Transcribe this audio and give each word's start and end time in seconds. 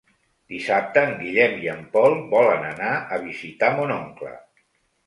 Dissabte 0.53 1.03
en 1.09 1.13
Guillem 1.19 1.53
i 1.65 1.69
en 1.75 1.85
Pol 1.93 2.17
volen 2.35 2.67
anar 2.73 2.97
a 2.97 3.21
visitar 3.31 3.75
mon 3.79 3.97
oncle. 4.03 4.39